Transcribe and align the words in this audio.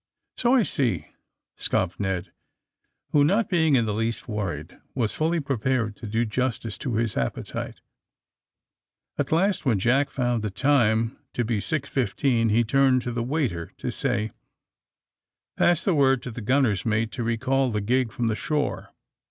^' 0.37 0.43
*^So 0.43 0.57
I 0.59 0.63
see," 0.63 1.09
scoffed 1.55 1.99
Ned, 1.99 2.31
who, 3.11 3.23
not 3.23 3.49
being 3.49 3.75
in 3.75 3.85
the 3.85 3.93
least 3.93 4.25
wortried, 4.27 4.81
was 4.95 5.13
fully 5.13 5.39
prepared 5.39 5.95
to 5.97 6.07
do 6.07 6.25
justice 6.25 6.75
to 6.79 6.95
his 6.95 7.15
appetite. 7.15 7.81
At 9.19 9.31
last, 9.31 9.63
when 9.63 9.77
Jack 9.77 10.09
found 10.09 10.41
the 10.41 10.49
time 10.49 11.19
to 11.33 11.45
be 11.45 11.59
6.15 11.59 12.49
he 12.49 12.63
turned 12.63 13.03
to 13.03 13.11
the 13.11 13.21
waiter 13.21 13.73
to 13.77 13.91
say: 13.91 14.31
AND 14.31 14.31
THE 15.57 15.75
SMUGGLERS 15.75 15.85
187 15.85 15.85
*^Pass 15.85 15.85
the 15.85 15.93
word 15.93 16.23
to 16.23 16.31
the 16.31 16.41
gunner's 16.41 16.83
mate 16.83 17.11
to 17.11 17.23
re 17.23 17.37
call 17.37 17.69
the 17.69 17.79
gig 17.79 18.11
from 18.11 18.25
the 18.25 18.35
shore. 18.35 18.95